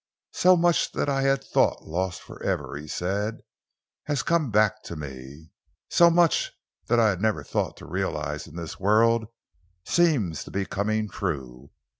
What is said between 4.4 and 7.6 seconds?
back to me. So much that I had never